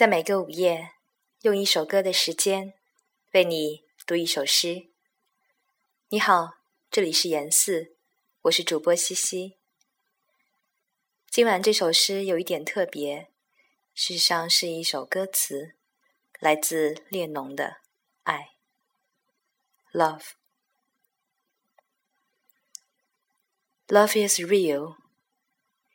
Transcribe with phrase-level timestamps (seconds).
[0.00, 0.92] 在每个午夜，
[1.42, 2.72] 用一首歌的时间
[3.32, 4.88] 为你读一首诗。
[6.08, 6.54] 你好，
[6.90, 7.94] 这里是严四，
[8.44, 9.58] 我是主播西西。
[11.28, 13.30] 今晚这首诗有一点特别，
[13.92, 15.76] 事实上是一首歌词，
[16.38, 17.64] 来自列侬的
[18.22, 18.52] 《爱》
[19.98, 20.28] （Love）。
[23.88, 24.96] Love is real,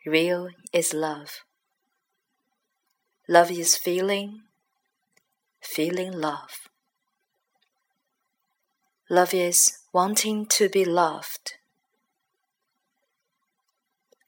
[0.05, 1.31] real is love.
[3.27, 4.41] Love is feeling,
[5.59, 6.69] feeling love.
[9.09, 11.53] Love is wanting to be loved.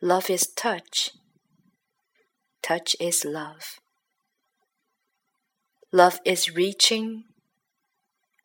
[0.02, 1.12] Love is touch.
[2.64, 3.80] Touch is love.
[5.92, 7.26] Love is reaching,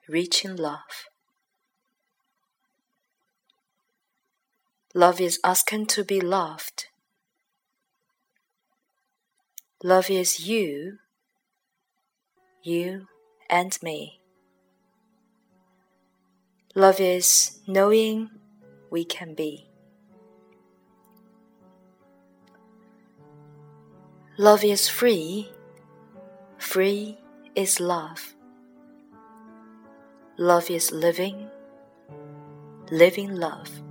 [0.06, 1.08] reaching love.
[4.94, 6.88] Love is asking to be loved.
[9.84, 10.98] Love is you,
[12.62, 13.08] you
[13.50, 14.20] and me.
[16.76, 18.30] Love is knowing
[18.90, 19.68] we can be.
[24.38, 25.50] Love is free,
[26.58, 27.18] free
[27.56, 28.36] is love.
[30.38, 31.50] Love is living,
[32.92, 33.82] living love.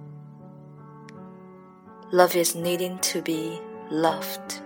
[2.13, 4.60] Love is needing to be loved.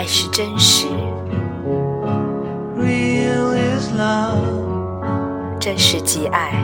[0.00, 0.86] 爱是真实
[2.74, 5.58] ，real is love.
[5.60, 6.54] 真实即爱。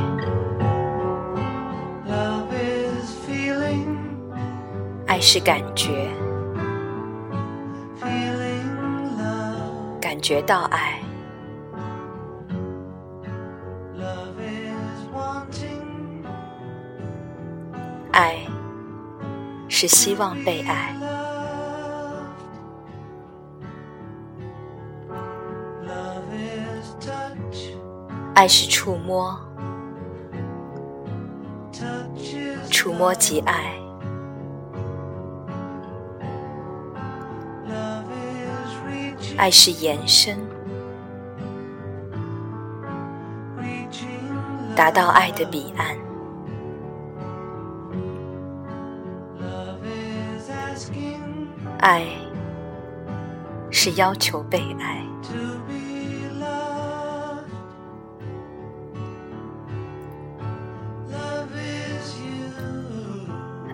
[2.09, 3.98] Love is feeling,
[5.07, 6.09] 爱是感觉.
[10.01, 10.98] 感觉到爱。
[13.98, 16.25] Love is wanting
[18.12, 18.39] 爱
[19.69, 20.96] 是希望被爱，
[28.36, 29.35] 爱是触摸，
[32.70, 33.55] 触摸即爱；
[39.39, 40.36] 爱是延伸，
[44.77, 45.96] 达到爱的彼岸。
[51.79, 52.05] 爱
[53.70, 55.02] 是要求被爱。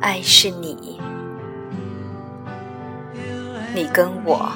[0.03, 1.01] 爱是你。
[3.73, 4.53] 你跟我。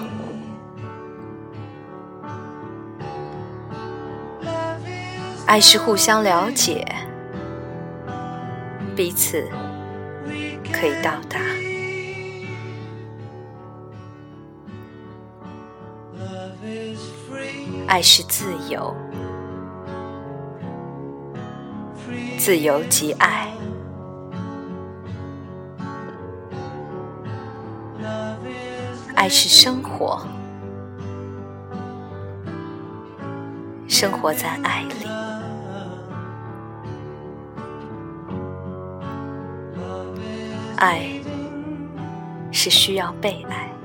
[5.47, 6.85] 爱是互相了解
[8.97, 9.49] 彼此
[10.73, 11.39] 可以到达。
[17.87, 18.93] 爱是自由
[22.37, 23.57] 自由即爱。
[29.27, 30.25] 爱是生活，
[33.89, 34.95] 生活在爱里。
[40.77, 41.11] 爱
[42.53, 43.76] 是需要被爱。